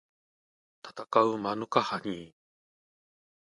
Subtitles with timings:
[0.81, 2.33] たたかうマヌカハニー